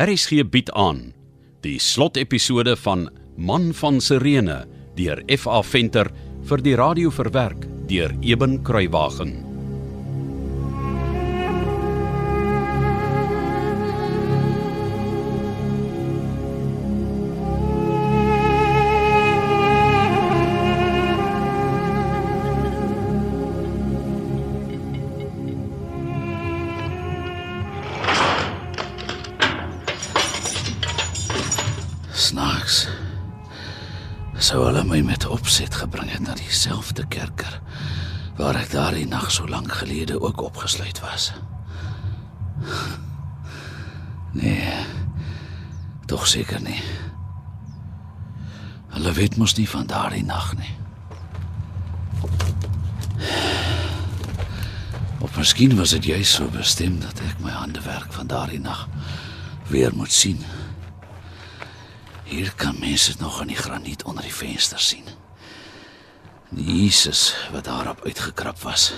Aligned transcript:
RSG 0.00 0.46
bied 0.48 0.70
aan 0.80 1.10
die 1.60 1.74
slotepisode 1.76 2.72
van 2.80 3.02
Man 3.36 3.66
van 3.76 3.98
Sirene 4.00 4.62
deur 4.96 5.20
FA 5.36 5.60
Venter 5.60 6.08
vir 6.48 6.64
die 6.64 6.72
radio 6.80 7.12
verwerk 7.12 7.68
deur 7.90 8.16
Eben 8.24 8.62
Kruiwagen. 8.64 9.49
Snaaks. 32.30 32.84
Sou 34.38 34.60
hulle 34.62 34.84
my 34.86 35.00
met 35.02 35.24
opset 35.26 35.74
gebring 35.74 36.12
het 36.12 36.20
na 36.22 36.36
dieselfde 36.38 37.02
kerker 37.10 37.56
waar 38.38 38.54
ek 38.60 38.70
daardie 38.70 39.08
nag 39.10 39.32
so 39.34 39.50
lank 39.50 39.72
gelede 39.80 40.20
ook 40.20 40.44
opgesluit 40.46 41.00
was. 41.02 41.32
Nee. 44.38 44.76
Tog 46.06 46.28
seker 46.30 46.62
nie. 46.62 46.78
Hulle 48.94 49.16
weet 49.18 49.34
mos 49.36 49.56
nie 49.58 49.66
van 49.74 49.90
daardie 49.90 50.22
nag 50.24 50.54
nie. 50.62 50.74
Of 55.18 55.34
miskien 55.34 55.74
was 55.82 55.98
dit 55.98 56.12
juis 56.14 56.38
so 56.38 56.46
bestem 56.54 57.02
dat 57.02 57.26
ek 57.26 57.42
my 57.42 57.58
handewerk 57.58 58.14
van 58.14 58.30
daardie 58.30 58.62
nag 58.62 58.86
weer 59.66 59.90
moet 59.98 60.14
sien. 60.14 60.46
Hier 62.30 62.52
kan 62.54 62.76
mense 62.78 63.14
nog 63.18 63.40
in 63.40 63.50
die 63.50 63.56
graniet 63.56 64.02
onder 64.06 64.22
die 64.22 64.34
venster 64.34 64.78
sien. 64.78 65.04
Die 66.54 66.82
Jesus 66.82 67.34
wat 67.50 67.64
daarop 67.64 68.04
uitgekrap 68.06 68.60
was, 68.62 68.92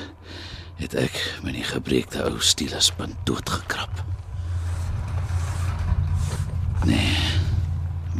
het 0.77 0.92
ek 0.94 1.16
met 1.41 1.56
die 1.56 1.64
gebreekte 1.64 2.27
ou 2.28 2.41
stielespunt 2.44 3.16
doodgekrap. 3.25 4.05
Nee. 6.84 7.16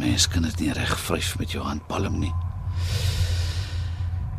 Mens 0.01 0.29
kan 0.33 0.49
dit 0.49 0.65
nie 0.65 0.73
reg 0.73 0.97
vryf 1.05 1.37
met 1.39 1.53
jou 1.53 1.65
handpalm 1.65 2.17
nie. 2.19 2.33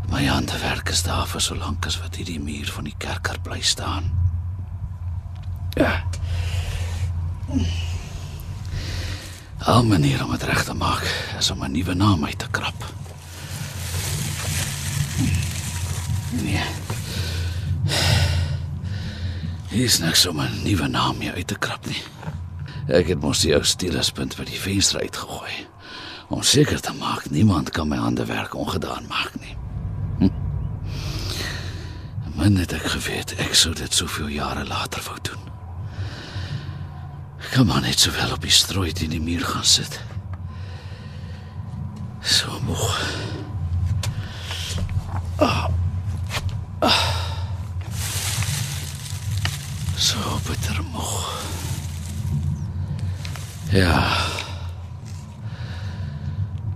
My 0.10 0.26
handewerk 0.26 0.90
is 0.90 1.06
daar 1.06 1.30
vir 1.30 1.42
so 1.42 1.56
lank 1.56 1.86
as 1.86 2.02
wat 2.02 2.18
hierdie 2.18 2.42
muur 2.42 2.74
van 2.74 2.90
die 2.90 2.98
kerker 2.98 3.38
bly 3.46 3.62
staan. 3.62 4.10
Ja. 5.78 6.02
Al 9.64 9.86
manier 9.86 10.24
om 10.24 10.32
dit 10.32 10.44
reg 10.44 10.64
te 10.64 10.74
maak 10.74 11.04
is 11.40 11.52
om 11.52 11.64
'n 11.64 11.72
nuwe 11.72 11.94
naam 11.94 12.26
uit 12.26 12.40
te 12.40 12.48
krap. 12.52 12.94
Nee. 16.32 16.64
Hier 19.70 19.84
is 19.84 20.00
niks 20.00 20.26
om 20.26 20.40
'n 20.40 20.62
nuwe 20.64 20.88
naam 20.88 21.20
hier 21.20 21.34
uit 21.34 21.48
te 21.48 21.58
krap 21.58 21.86
nie. 21.86 22.04
Ek 22.88 23.08
het 23.08 23.22
mos 23.22 23.40
die 23.40 23.54
ou 23.54 23.64
stielespunt 23.64 24.36
by 24.36 24.44
die 24.44 24.60
venster 24.60 25.00
uitgegooi 25.00 25.68
om 26.28 26.42
seker 26.42 26.82
te 26.82 26.94
maak 26.94 27.30
niemand 27.30 27.70
kan 27.70 27.88
my 27.88 27.98
handewerk 27.98 28.56
ongedaan 28.56 29.08
maak 29.08 29.32
nie. 29.40 29.58
Hm. 30.18 30.30
Man 32.36 32.56
het 32.56 32.74
ek 32.74 32.86
geweet 32.86 33.36
ek 33.38 33.56
sou 33.56 33.74
dit 33.74 33.94
soveel 33.94 34.28
jare 34.28 34.66
later 34.66 35.02
wou 35.04 35.18
doen. 35.22 35.53
Kan 37.54 37.66
maar 37.66 37.82
net 37.82 38.00
sowel 38.00 38.32
op 38.32 38.42
die 38.42 38.52
strooi 38.52 38.92
teen 38.92 39.10
die 39.14 39.22
muur 39.22 39.46
gaan 39.46 39.66
sit. 39.66 40.00
So 42.22 42.60
moeg. 42.66 43.02
Ah. 45.36 45.68
Ah. 46.80 47.04
So 49.96 50.40
bitter 50.48 50.82
moeg. 50.92 51.44
Ja. 53.70 54.18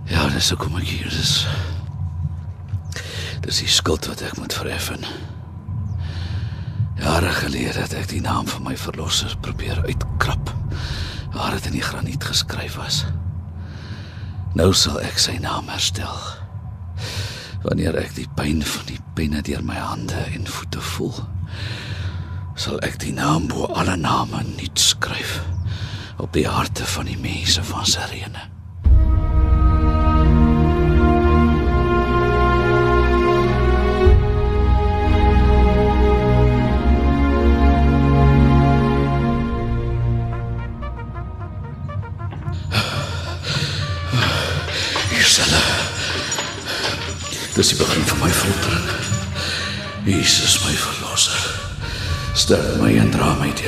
Ja, 0.04 0.28
dis 0.28 0.52
ook 0.52 0.62
kom 0.62 0.78
ek 0.78 0.86
hier 0.86 1.10
is. 1.10 1.42
Dis 3.40 3.64
die 3.64 3.68
skuld 3.80 4.06
wat 4.06 4.22
ek 4.22 4.38
moet 4.38 4.54
verheffen. 4.54 5.02
Jare 7.02 7.34
gelede 7.42 7.82
het 7.82 7.98
ek 7.98 8.12
die 8.14 8.22
naam 8.22 8.46
van 8.46 8.62
my 8.70 8.78
verlosser 8.78 9.34
probeer 9.42 9.82
uitkrap 9.82 10.54
waar 11.32 11.50
dit 11.56 11.66
in 11.66 11.78
die 11.78 11.84
graniet 11.84 12.24
geskryf 12.24 12.76
was. 12.76 13.04
Nou 14.58 14.72
sal 14.74 15.00
ek 15.04 15.18
sy 15.20 15.36
naam 15.42 15.68
herstel. 15.68 16.18
Wanneer 17.62 17.98
ek 18.00 18.14
die 18.16 18.28
pyn 18.38 18.62
van 18.64 18.86
die 18.88 19.00
penne 19.18 19.42
deur 19.46 19.62
my 19.66 19.78
hande 19.78 20.18
en 20.34 20.46
voete 20.46 20.82
voel, 20.94 21.16
sal 22.58 22.78
ek 22.86 23.00
die 23.02 23.14
naam 23.14 23.48
bo 23.50 23.68
alle 23.74 23.96
name 23.96 24.42
nuut 24.56 24.78
skryf 24.80 25.40
op 26.18 26.32
die 26.34 26.46
harte 26.48 26.86
van 26.86 27.06
die 27.06 27.18
mense 27.22 27.62
van 27.62 27.86
Sirene. 27.86 28.48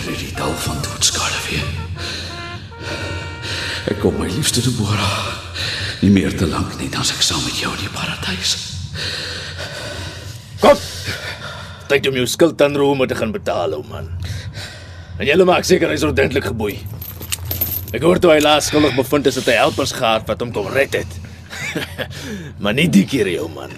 Deur 0.01 0.17
hierdie 0.17 0.33
dal 0.37 0.53
van 0.65 0.79
doodskade 0.85 1.41
weer. 1.49 1.67
Ek 3.91 3.99
kom 4.01 4.17
my 4.21 4.29
liefste 4.33 4.63
Deborah. 4.65 5.37
Nie 6.01 6.13
meer 6.15 6.33
te 6.37 6.47
lank 6.49 6.77
nie, 6.81 6.89
dan 6.93 7.05
is 7.05 7.13
ek 7.13 7.25
saam 7.25 7.43
met 7.45 7.59
jou 7.61 7.73
in 7.75 7.83
die 7.83 7.93
paradys. 7.93 8.55
Kom. 10.63 10.79
Tyd 11.91 12.07
om 12.09 12.17
jou 12.17 12.27
skuld 12.31 12.63
aan 12.65 12.79
Rome 12.79 13.09
te 13.11 13.19
gaan 13.19 13.35
betaal, 13.35 13.77
ou 13.77 13.83
man. 13.89 14.09
En 15.21 15.29
jy 15.29 15.37
maak 15.45 15.69
seker 15.69 15.93
hy's 15.93 16.07
ordentlik 16.07 16.49
geboei. 16.49 16.79
Ek 17.93 18.05
hoor 18.07 18.21
toe 18.23 18.33
hy 18.33 18.39
laas 18.41 18.71
skuldig 18.71 18.95
bevind 18.97 19.29
is 19.29 19.37
dat 19.41 19.51
hy 19.51 19.59
helpers 19.59 19.93
gehad 19.97 20.25
wat 20.29 20.41
hom 20.41 20.55
kom 20.55 20.71
red 20.73 20.97
het. 20.97 21.19
maar 22.63 22.77
nie 22.79 22.89
die 22.89 23.05
keer, 23.09 23.29
ou 23.43 23.51
man. 23.53 23.75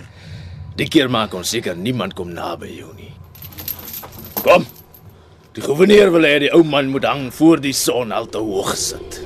Die 0.79 0.87
keer 0.87 1.11
maak 1.11 1.35
ons 1.35 1.51
seker 1.51 1.75
niemand 1.75 2.15
kom 2.15 2.31
naby 2.37 2.71
jou 2.77 2.93
nie. 2.95 3.11
Kom. 4.45 4.69
Die 5.53 5.61
gouverneur 5.61 6.09
wil 6.15 6.25
hê 6.25 6.39
die 6.41 6.49
ou 6.57 6.63
man 6.65 6.87
moet 6.89 7.05
hang 7.05 7.27
voor 7.37 7.61
die 7.61 7.75
son 7.77 8.13
al 8.17 8.25
te 8.33 8.41
hoog 8.41 8.73
sit. 8.81 9.19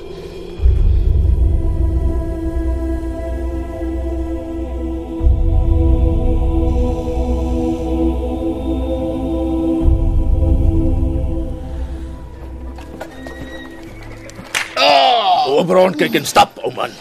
Oop 15.57 15.71
rond 15.73 15.95
kyk 15.97 16.19
en 16.19 16.27
stap, 16.27 16.59
ou 16.59 16.73
man. 16.75 16.91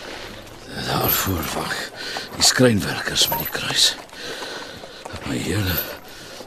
Daarvoor 0.87 1.43
wag 1.57 1.75
die 2.39 2.47
skrynwerkers 2.47 3.27
met 3.35 3.43
die 3.43 3.51
kruis. 3.59 3.91
My 5.27 5.35
Here, 5.43 5.77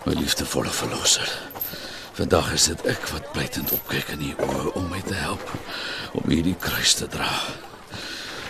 my 0.07 0.15
liefdevolle 0.15 0.71
verlosser. 0.71 1.48
Vandag 2.17 2.53
is 2.53 2.65
dit 2.71 2.85
ek 2.89 3.05
wat 3.13 3.27
blydend 3.35 3.71
opkyk 3.75 4.09
in 4.15 4.23
u 4.29 4.31
oë 4.45 4.71
om 4.79 4.87
my 4.91 4.99
te 5.05 5.15
help 5.17 5.51
om 6.17 6.25
hierdie 6.31 6.55
kruis 6.59 6.95
te 6.99 7.07
dra. 7.11 7.29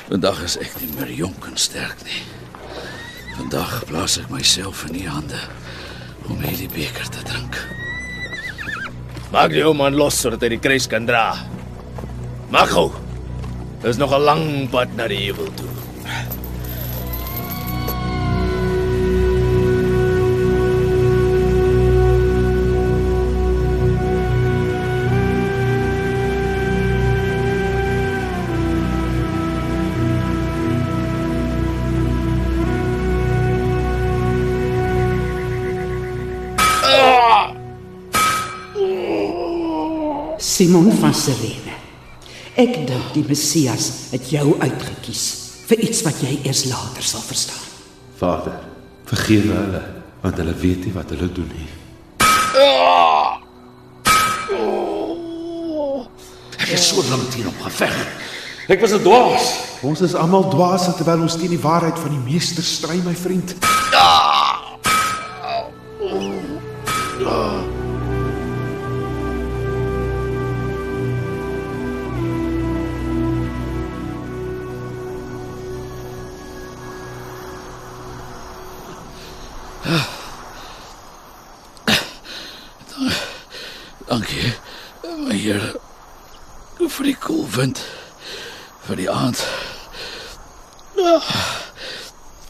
Vandag 0.08 0.42
is 0.48 0.56
ek 0.62 0.78
nie 0.82 0.90
meer 0.96 1.12
jonk 1.18 1.50
en 1.50 1.60
sterk 1.60 2.02
nie. 2.08 2.24
Vandag 3.38 3.84
plaas 3.90 4.18
ek 4.22 4.32
myself 4.34 4.86
in 4.90 4.98
u 5.02 5.06
hande 5.08 5.42
om 6.30 6.42
hierdie 6.44 6.72
beker 6.72 7.12
te 7.14 7.26
drink. 7.28 7.60
Maak 9.34 9.54
die 9.54 9.66
ou 9.66 9.76
man 9.78 9.98
los 9.98 10.18
sodat 10.18 10.46
hy 10.46 10.56
die 10.56 10.64
kruis 10.64 10.88
kan 10.90 11.06
dra. 11.06 11.36
Maak 12.50 12.74
gou. 12.74 12.90
Dis 13.84 14.00
nog 14.02 14.14
'n 14.14 14.26
lang 14.26 14.46
pad 14.72 14.96
na 14.96 15.08
die 15.08 15.30
hemel 15.30 15.52
toe. 15.54 15.70
Simon 40.60 40.92
van 40.92 41.14
Sirene. 41.16 41.72
Ek 42.60 42.82
dink 42.84 43.14
die 43.16 43.22
Messias 43.24 43.86
het 44.12 44.26
jou 44.28 44.58
uitgekies 44.60 45.22
vir 45.70 45.86
iets 45.86 46.02
wat 46.04 46.20
jy 46.20 46.34
eers 46.42 46.66
later 46.68 47.06
sal 47.08 47.24
verstaan. 47.24 47.62
Vader, 48.20 48.58
vergewe 49.08 49.56
hulle, 49.56 49.82
want 50.20 50.42
hulle 50.42 50.56
weet 50.60 50.84
nie 50.84 50.92
wat 50.98 51.14
hulle 51.16 51.30
doen 51.32 51.48
nie. 51.54 51.70
Ek 56.60 56.74
het 56.74 56.84
so 56.84 57.08
lank 57.08 57.40
hierop 57.40 57.64
geveg. 57.70 57.96
Ek 58.68 58.84
was 58.84 58.92
'n 59.00 59.04
dwaas. 59.08 59.48
Ons 59.82 60.02
is 60.02 60.14
almal 60.14 60.52
dwaase 60.52 60.92
terwyl 61.00 61.24
ons 61.24 61.40
teen 61.40 61.56
die 61.56 61.66
waarheid 61.70 61.96
van 61.96 62.12
die 62.12 62.34
meester 62.34 62.64
stry, 62.64 63.00
my 63.06 63.16
vriend. 63.16 63.56
Dankie. 84.10 84.54
My 85.25 85.36
Here 85.36 85.74
vir 86.80 87.10
die 87.10 87.18
koel 87.19 87.44
wind 87.54 87.81
vir 88.88 88.98
die 88.98 89.10
aand. 89.12 89.42
Ah, 91.00 91.25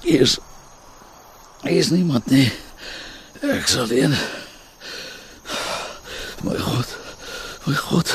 Hier 0.06 0.22
is 0.24 0.38
hier 1.66 1.82
is 1.82 1.90
niemand 1.92 2.30
nie. 2.32 2.48
Ek 3.44 3.68
sal 3.68 3.84
alleen. 3.90 4.16
My 6.46 6.56
God. 6.56 6.94
My 7.66 7.76
God. 7.76 8.14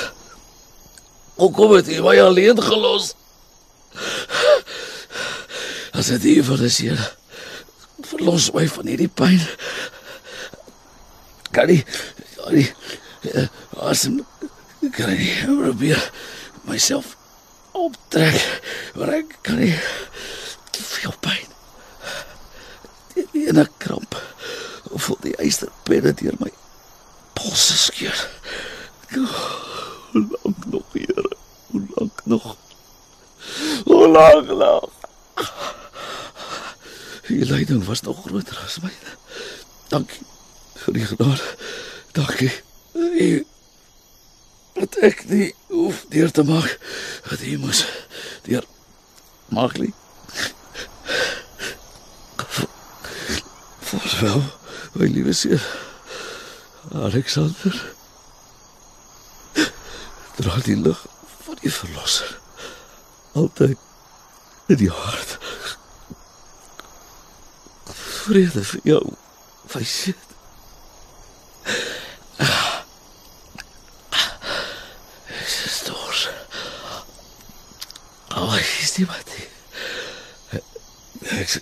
Hoe 1.37 1.51
kom 1.53 1.75
dit 1.77 1.93
jy 1.93 2.01
my 2.03 2.17
alleen 2.23 2.63
gelos? 2.63 3.13
As 5.93 6.09
dit 6.15 6.31
hier 6.31 6.47
vir 6.47 6.65
is 6.65 6.81
hier. 6.81 7.05
Verlos 8.09 8.49
my 8.57 8.65
van 8.71 8.89
hierdie 8.89 9.13
pyn. 9.13 9.43
Kan 11.55 11.71
nie 11.71 11.83
nie 12.53 12.69
eh, 13.33 13.49
asem 13.89 14.21
kan 14.93 15.15
nie 15.15 15.31
probeer 15.47 16.03
myself 16.69 17.15
optrek 17.73 18.37
maar 18.99 19.15
ek 19.21 19.39
kan 19.47 19.63
nie. 19.63 19.73
Veel 20.75 21.15
pyn 21.25 21.51
die 23.15 23.47
ene 23.47 23.67
kramp 23.79 24.19
voel 24.95 25.19
die 25.23 25.35
ysterpenne 25.43 26.13
deur 26.19 26.37
my 26.41 26.51
polse 27.35 27.77
skeur. 27.79 28.21
Hoe 29.15 30.23
lank 30.31 30.67
nog 30.71 30.93
here. 30.93 31.31
Hoe 31.71 31.83
lank 31.95 32.21
nog? 32.25 32.57
Hoe 33.85 34.09
lank 34.09 34.47
nog? 34.47 34.91
Die 37.27 37.45
lyding 37.45 37.85
was 37.85 38.01
nog 38.01 38.23
groter 38.27 38.61
as 38.65 38.79
myne. 38.85 39.19
Dankie 39.89 40.23
vir 40.83 40.99
die 40.99 41.07
genade 41.07 41.57
dankie 42.13 42.53
U 42.95 43.45
wat 44.75 44.97
ek 45.07 45.25
nie 45.31 45.49
hoef 45.71 46.05
deur 46.11 46.31
te 46.35 46.43
maak 46.47 46.79
wat 47.31 47.43
jy 47.43 47.57
moes 47.63 47.85
deur 48.47 48.67
maak 49.55 49.77
nie. 49.79 49.93
Vaarwel, 53.85 54.43
my 54.95 55.07
liewe 55.07 55.33
seun. 55.33 55.63
Alexander. 56.91 57.77
Dra 60.41 60.59
die 60.67 60.77
lig 60.77 61.07
van 61.47 61.61
die 61.63 61.73
verlosser 61.73 62.39
altyd 63.35 63.79
in 64.67 64.77
die 64.83 64.91
hart. 64.91 65.39
Vrede 68.25 68.65
vir 68.65 68.81
jou, 68.91 69.03
my 69.75 69.83
seun. 69.85 70.23
is 75.65 75.83
dors. 75.85 76.29
Oh, 78.37 78.57
is 78.83 78.93
die 78.93 79.07
wat? 79.07 79.33
Ek 81.35 81.57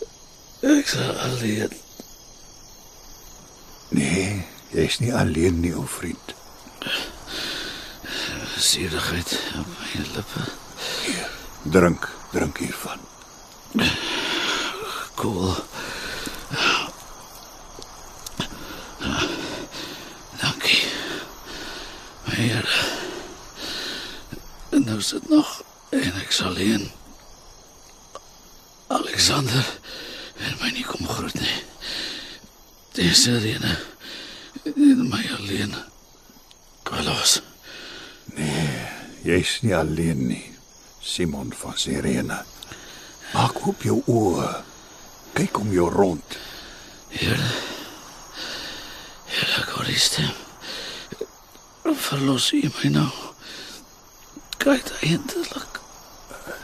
ek 0.62 0.88
sal 0.90 1.14
alleen. 1.42 1.70
Nee, 3.88 4.46
jy's 4.70 4.98
nie 4.98 5.14
alleen 5.14 5.60
nie, 5.60 5.74
ou 5.76 5.86
vriend. 5.86 6.34
Sierigheid 8.56 9.40
op 9.58 9.66
my 9.66 10.04
lippe. 10.14 10.44
Drink, 11.62 12.08
drink 12.30 12.58
hiervan. 12.58 13.00
Cool. 15.14 15.54
Dankie. 20.40 20.84
Here. 22.22 22.78
En 24.68 24.84
nou 24.84 25.00
sit 25.02 25.28
nog 25.28 25.62
en 25.90 26.20
ek 26.22 26.30
sal 26.30 26.54
alleen. 26.54 26.90
Alexander 28.86 29.81
en 30.42 30.58
my 30.60 30.70
nie 30.74 30.84
kom 30.86 31.06
groet 31.08 31.38
nie. 31.40 31.58
Dis 32.98 33.26
Irene. 33.30 33.76
En 34.64 35.08
my 35.08 35.22
alleen. 35.38 35.74
Carlos. 36.82 37.40
Jy's 39.22 39.60
nie 39.62 39.74
alleen 39.76 40.26
nie. 40.26 40.44
Simon 41.02 41.52
van 41.54 41.78
Sirene. 41.78 42.42
Maak 43.32 43.60
oop 43.66 43.82
jou 43.86 44.00
oë. 44.06 44.48
Kyk 45.34 45.58
om 45.62 45.72
jou 45.72 45.88
rond. 45.90 46.38
Here. 47.12 47.50
Here, 49.32 49.62
God 49.72 49.88
is 49.88 50.08
stem. 50.10 50.34
Verlos 51.82 52.50
u 52.52 52.62
my 52.76 52.90
nou. 52.94 53.10
Kyk 54.62 54.92
eintlik. 55.02 55.80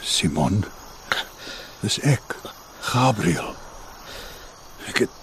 Simon. 0.02 0.64
Dis 1.82 1.98
ek, 2.06 2.36
Gabriel. 2.90 3.57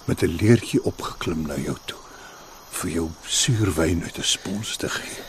Met 0.06 0.22
'n 0.22 0.36
leertjie 0.42 0.84
opgeklim 0.84 1.48
na 1.48 1.56
jou 1.56 1.78
toe 1.86 1.98
vir 2.72 2.90
jou 2.92 3.10
suurwyn 3.28 4.04
uit 4.04 4.18
'n 4.18 4.24
spons 4.24 4.76
te 4.78 4.90
gee. 4.90 5.24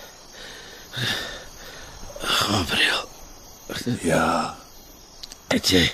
Gabriel. 2.20 3.08
Ja, 4.02 4.56
Het 5.48 5.68
jy 5.68 5.92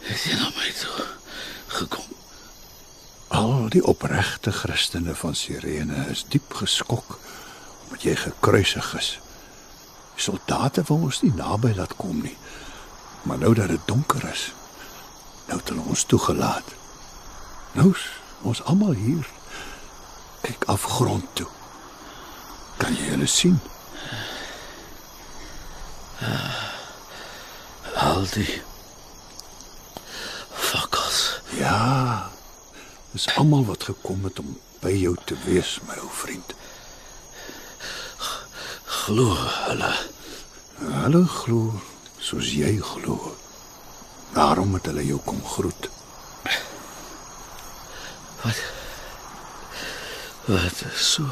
het 0.00 0.22
jy 0.24 0.34
na 0.38 0.48
my 0.56 0.72
toe 0.80 1.06
gekom? 1.66 2.04
al 3.28 3.68
die 3.68 3.84
opregte 3.84 4.52
Christene 4.52 5.14
van 5.14 5.34
Sirene 5.34 6.06
is 6.10 6.24
diep 6.28 6.52
geskok 6.54 7.18
omdat 7.84 8.02
jy 8.02 8.14
gekruisig 8.16 8.94
is. 8.98 9.18
Soldate 10.16 10.82
wou 10.86 11.00
ons 11.02 11.20
nie 11.22 11.32
naby 11.34 11.72
laat 11.76 11.96
kom 11.96 12.20
nie. 12.22 12.36
Maar 13.22 13.38
nou 13.38 13.54
dat 13.54 13.68
dit 13.68 13.80
donker 13.86 14.28
is, 14.32 14.52
nou 15.46 15.58
het 15.58 15.68
hulle 15.68 15.80
ons 15.82 16.04
toegelaat. 16.04 16.64
Nou's 17.72 18.08
ons 18.42 18.62
almal 18.64 18.92
hier. 18.98 19.26
Kyk 20.42 20.64
afgrond 20.72 21.26
toe. 21.38 21.46
Kan 22.80 22.96
jy 22.96 23.12
hulle 23.12 23.28
sien? 23.28 23.60
Al 27.94 28.26
die 28.32 28.62
fakkels. 30.56 31.20
Ja. 31.60 32.30
Dis 33.12 33.28
almal 33.36 33.64
wat 33.68 33.86
gekom 33.90 34.24
het 34.26 34.40
om 34.42 34.56
by 34.80 34.92
jou 34.96 35.14
te 35.28 35.36
wees, 35.44 35.76
my 35.86 35.98
ou 36.00 36.10
vriend. 36.22 36.56
Glo 39.04 39.36
hulle. 39.36 39.92
Hulle 40.80 41.22
glo 41.28 41.80
soos 42.18 42.50
jy 42.56 42.74
glo. 42.82 43.36
Daarom 44.34 44.74
het 44.78 44.90
hulle 44.90 45.06
jou 45.06 45.20
kom 45.24 45.42
groet. 45.44 45.90
Wat 48.42 48.62
Wat 50.44 50.82
is 50.92 51.12
so 51.12 51.24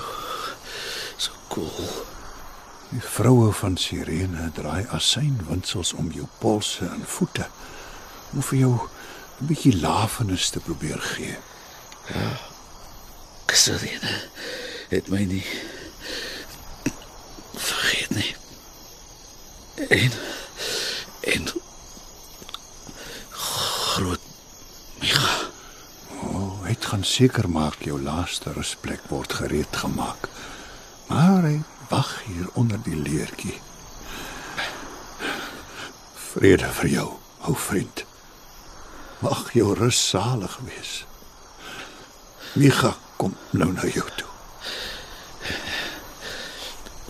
so 1.16 1.32
cool. 1.48 1.88
Die 2.88 3.00
vroue 3.02 3.52
van 3.52 3.76
Sirene 3.76 4.50
draai 4.54 4.86
asynwinsels 4.94 5.92
om 5.92 6.10
jou 6.12 6.26
polse 6.38 6.86
en 6.86 7.04
voete 7.06 7.48
om 8.32 8.42
vir 8.42 8.58
jou 8.58 8.74
'n 9.40 9.46
bietjie 9.46 9.80
lafenis 9.80 10.50
te 10.50 10.60
probeer 10.60 11.00
gee. 11.00 11.36
Serene 13.58 14.28
het 14.88 15.08
my 15.08 15.24
nie 15.24 15.44
vergeet 17.54 18.10
nie. 18.14 18.34
En 19.88 20.12
en 21.20 21.48
groot 23.30 24.20
Micha. 25.00 25.50
O, 26.22 26.58
hy 26.62 26.68
het 26.68 26.77
gaan 26.88 27.04
seker 27.04 27.50
maak 27.50 27.82
jou 27.84 27.98
laaste 28.00 28.52
rusplek 28.52 29.02
word 29.12 29.32
gereed 29.32 29.76
gemaak. 29.76 30.28
Maar 31.08 31.44
hy 31.44 31.58
wag 31.90 32.22
hier 32.24 32.48
onder 32.56 32.80
die 32.82 32.96
leertjie. 32.96 33.58
Vrede 36.30 36.70
vir 36.80 36.88
jou, 36.88 37.10
ou 37.44 37.56
vriend. 37.56 38.04
Mag 39.20 39.52
jou 39.52 39.74
rus 39.76 40.00
salig 40.08 40.56
wees. 40.64 41.04
Micha 42.56 42.94
kom 43.20 43.36
nou 43.50 43.68
na 43.72 43.84
jou 43.92 44.08
toe. 44.16 44.32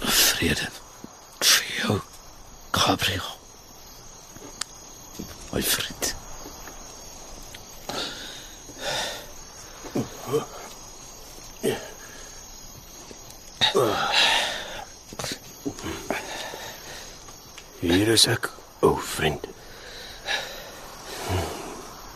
Vrede 0.02 0.70
vir 1.38 1.75
jou, 1.78 2.00
Gabriel. 2.75 3.35
My 5.52 5.62
vriend. 5.62 6.17
Hier 17.80 18.08
is 18.12 18.26
ek, 18.28 18.50
o 18.85 18.90
vriend. 19.00 19.47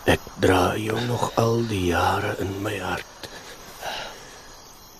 Ek 0.05 0.21
dra 0.43 0.75
jou 0.77 0.99
nog 1.07 1.31
al 1.41 1.63
die 1.71 1.87
jare 1.87 2.35
in 2.43 2.53
my 2.61 2.75
hart. 2.83 3.29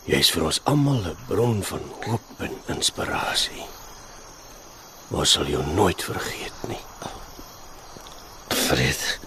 Jy 0.09 0.23
is 0.25 0.31
vir 0.33 0.47
ons 0.49 0.61
almal 0.65 1.05
'n 1.11 1.17
bron 1.27 1.61
van 1.69 1.85
hoop 2.07 2.41
en 2.41 2.57
inspirasie. 2.73 3.67
Ons 5.11 5.37
sal 5.37 5.45
jou 5.45 5.61
nooit 5.77 6.01
vergeet 6.03 6.65
nie. 6.67 6.81
Vrede. 8.49 9.19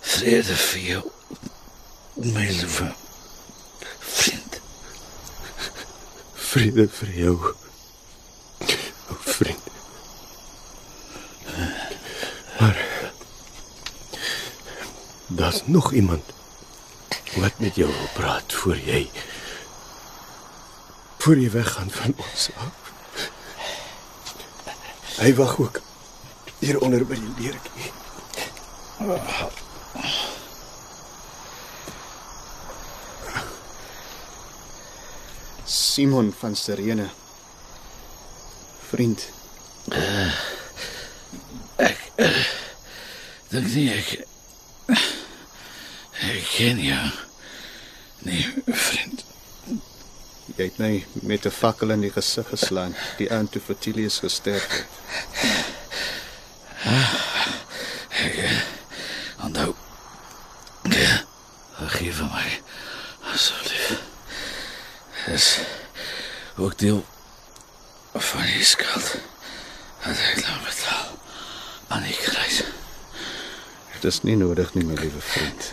Vrede 0.00 0.56
vir 0.56 0.80
jou, 0.80 1.04
my 2.24 2.46
liewe 2.46 2.92
vriend. 3.98 4.60
Vrede 6.34 6.88
vir 6.88 7.12
jou. 7.16 7.36
O 9.08 9.16
vriend. 9.18 9.68
Maar 12.58 12.86
daar's 15.26 15.62
nog 15.64 15.92
iemand 15.92 16.24
wat 17.36 17.58
met 17.58 17.74
jou 17.74 17.88
wil 17.88 18.08
praat 18.14 18.52
voor 18.52 18.76
jy 18.76 19.10
voor 21.20 21.36
jy 21.36 21.50
weggaan 21.50 21.90
van 21.90 22.14
ons 22.16 22.48
af. 22.56 22.76
Hy 25.20 25.34
wag 25.34 25.58
ook 25.60 25.80
hier 26.58 26.80
onder 26.80 27.04
by 27.06 27.18
die 27.20 27.34
deurtjie. 27.36 27.92
Simon 36.00 36.32
van 36.32 36.56
Sirene. 36.56 37.08
Vriend, 38.88 39.28
Dink 43.50 43.66
nie 43.74 43.90
ek 43.92 44.08
ek 46.24 46.46
ken 46.54 46.80
jou. 46.80 47.10
Nee, 48.24 48.46
vriend. 48.64 49.24
jy 50.56 50.70
het 50.70 50.78
my 50.80 51.04
met 51.28 51.44
'n 51.44 51.52
fakkel 51.52 51.92
in 51.92 52.00
die 52.06 52.12
gesig 52.16 52.48
geslaan, 52.48 52.96
die 53.18 53.28
aand 53.32 53.52
toe 53.52 53.60
Fertilius 53.60 54.18
gesterf 54.24 54.64
het. 54.72 54.86
Onthou. 59.44 59.74
Vergeef 61.76 62.16
vir 62.16 62.30
my. 62.32 62.48
Asseblief. 63.34 64.00
Dis 65.26 65.58
ook 66.60 66.78
deel 66.78 67.04
van 68.12 68.42
die 68.42 68.64
skuld. 68.64 69.14
Dat 70.04 70.16
ek 70.32 70.40
nou 70.44 70.56
betaal 70.64 71.08
aan 71.88 72.02
die 72.02 72.16
kruis. 72.16 72.62
Dit 73.94 74.04
is 74.04 74.22
nie 74.22 74.36
nodig 74.36 74.74
nie, 74.74 74.84
my 74.84 74.96
liewe 74.96 75.20
vriend. 75.20 75.72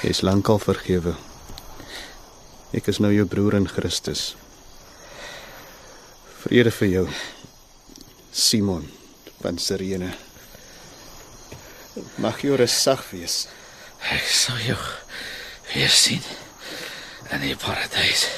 Jy 0.00 0.12
is 0.14 0.22
lankal 0.26 0.58
vergewe. 0.62 1.16
Ek 2.72 2.86
is 2.90 3.00
nou 3.02 3.10
jou 3.12 3.26
broer 3.26 3.58
in 3.58 3.68
Christus. 3.68 4.34
Vrede 6.44 6.70
vir 6.72 6.88
jou. 6.88 7.06
Simon 8.32 8.86
van 9.42 9.58
Sirene. 9.58 10.12
Mag 12.22 12.40
jou 12.46 12.56
rus 12.56 12.76
sag 12.82 13.02
wees. 13.10 13.42
Ek 14.14 14.24
sal 14.24 14.62
jou 14.64 14.78
weer 15.74 15.90
sien 15.92 16.22
in 17.34 17.42
die 17.44 17.58
paradys. 17.58 18.28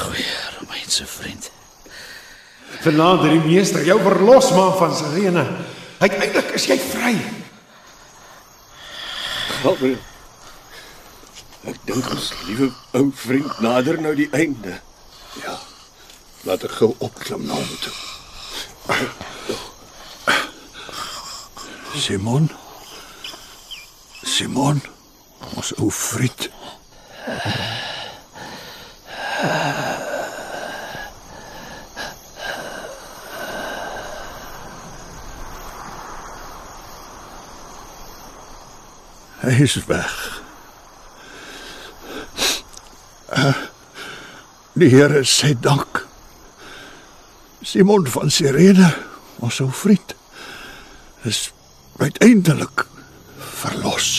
My 0.00 0.06
goeie 0.06 0.24
Romeinse 0.58 1.06
vriend. 1.06 1.50
Vanaand 2.80 3.22
het 3.22 3.30
die 3.30 3.40
meester 3.44 3.84
jou 3.84 3.98
verlosmaak 4.00 4.78
van 4.78 4.94
Sirene. 4.96 5.42
Uiteindelik 5.98 6.54
is 6.56 6.64
jy 6.64 6.78
vry. 6.80 7.12
Gabriel. 9.60 9.98
Ek 11.68 11.76
dink 11.84 12.08
ons 12.14 12.30
liewe 12.46 12.70
ou 12.96 13.10
vriend 13.12 13.60
nader 13.60 14.00
nou 14.00 14.14
die 14.16 14.30
einde. 14.32 14.78
Ja. 15.42 15.58
Laat 16.48 16.64
ek 16.64 16.78
gou 16.78 16.94
opklim 17.04 17.44
na 17.44 17.60
hom 17.60 17.76
toe. 17.84 17.92
Simon. 22.00 22.48
Simon, 24.24 24.80
ons 25.52 25.76
ou 25.76 25.92
vriend. 25.92 26.48
Hy 39.40 39.62
is 39.64 39.78
weg. 39.88 40.42
Uh, 43.32 43.56
die 44.76 44.90
Here 44.92 45.22
sê 45.24 45.54
dank. 45.56 46.02
Simon 47.64 48.04
van 48.12 48.28
Sirene, 48.28 48.90
ons 49.40 49.60
ou 49.64 49.70
vriend, 49.72 50.12
is 51.24 51.46
uiteindelik 52.00 52.84
verlos. 53.60 54.10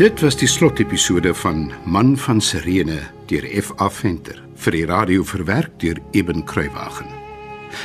Dit 0.00 0.24
was 0.24 0.40
die 0.40 0.48
slotepisode 0.48 1.34
van 1.44 1.68
Man 1.84 2.16
van 2.16 2.40
Sirene 2.40 3.02
deur 3.28 3.44
F.A. 3.60 3.90
Venter 3.92 4.40
vir 4.62 4.76
die 4.76 4.86
radio 4.86 5.24
verwerk 5.26 5.74
deur 5.82 5.98
Eben 6.12 6.44
Kruiwagen. 6.46 7.08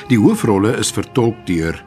Die 0.10 0.19
hoofrolle 0.19 0.75
is 0.77 0.91
vertolk 0.93 1.38
deur 1.48 1.77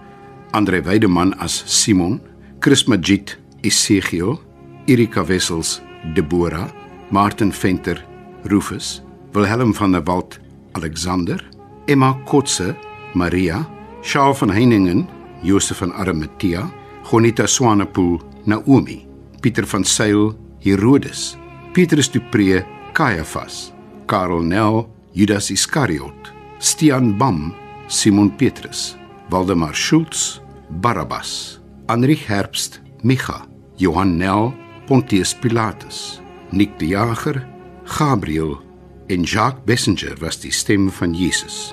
Andre 0.53 0.83
Weideman 0.85 1.35
as 1.39 1.63
Simon, 1.67 2.21
Chris 2.61 2.87
Magid 2.89 3.37
Esegiel, 3.63 4.39
Erika 4.87 5.23
Wessels 5.29 5.81
Deborah, 6.17 6.71
Martin 7.11 7.53
Venter 7.53 8.03
Rufus, 8.51 9.03
Wilhelm 9.33 9.75
van 9.75 9.93
der 9.93 10.07
Walt 10.07 10.41
Alexander, 10.73 11.39
Emma 11.87 12.19
Kotse 12.25 12.75
Maria, 13.15 13.67
Shaal 14.03 14.35
van 14.35 14.51
Heiningen 14.51 15.09
Josef 15.43 15.79
van 15.79 15.93
Arimatea, 15.93 16.71
Gonita 17.05 17.47
Swanepoel 17.47 18.21
Naomi, 18.45 19.07
Pieter 19.41 19.67
van 19.67 19.85
Sail 19.85 20.35
Herodes, 20.61 21.37
Petrus 21.73 22.11
du 22.11 22.21
Preez 22.21 22.65
Caiaphas, 22.93 23.73
Karel 24.11 24.43
Nel 24.43 24.89
Judas 25.15 25.51
Iskariot, 25.51 26.33
Stian 26.59 27.17
Bam 27.17 27.55
Simon 27.87 28.31
Petrus, 28.37 28.97
Waldemar 29.31 29.75
Schultz 29.75 30.41
Barabbas, 30.83 31.61
Anrich 31.87 32.27
Herbst 32.29 32.81
Micha, 33.05 33.47
Johan 33.79 34.19
Nel 34.19 34.53
Pontius 34.89 35.33
Pilatus, 35.33 36.21
Nick 36.51 36.77
die 36.81 36.91
Jager 36.91 37.47
Gabriel 37.87 38.59
en 39.09 39.23
Jacques 39.25 39.65
Bessenger 39.65 40.21
was 40.21 40.41
die 40.41 40.51
stem 40.51 40.91
van 40.91 41.15
Jesus. 41.15 41.73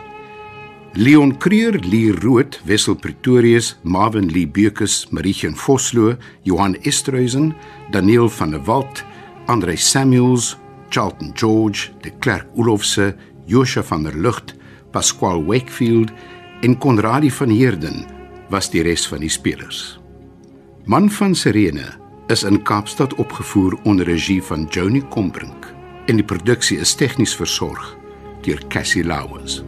Leon 0.93 1.37
Creer, 1.39 1.73
Lee 1.79 2.11
Rood, 2.11 2.59
Wessel 2.65 2.95
Pretorius, 2.95 3.75
Marvin 3.83 4.29
Lee 4.29 4.47
Beukes, 4.47 5.07
Marietje 5.11 5.55
Vosloo, 5.55 6.15
Johan 6.43 6.75
Esterhuizen, 6.83 7.55
Daniel 7.91 8.29
van 8.29 8.51
der 8.51 8.65
Walt, 8.65 9.03
Andre 9.47 9.77
Samuels, 9.77 10.57
Charlton 10.89 11.31
George, 11.33 11.89
De 12.01 12.11
Klerk 12.19 12.47
Olofse, 12.55 13.15
Josha 13.45 13.83
van 13.83 14.03
der 14.03 14.15
Lugt, 14.15 14.55
Pasquale 14.91 15.43
Wakefield 15.45 16.11
en 16.61 16.77
Konradi 16.77 17.31
van 17.31 17.49
Heerden 17.49 18.05
was 18.49 18.69
die 18.69 18.83
res 18.83 19.07
van 19.07 19.19
die 19.19 19.29
spelers. 19.29 19.99
Man 20.85 21.09
van 21.11 21.35
Sirene 21.35 21.87
is 22.27 22.43
in 22.43 22.61
Kaapstad 22.63 23.13
opgevoer 23.15 23.77
onder 23.83 24.05
regie 24.05 24.43
van 24.43 24.67
Joni 24.69 25.03
Combrink 25.09 25.73
en 26.07 26.15
die 26.15 26.25
produksie 26.25 26.79
is 26.79 26.95
tegnies 26.95 27.35
versorg 27.35 27.95
deur 28.41 28.61
Cassie 28.71 29.03
Lauers. 29.03 29.61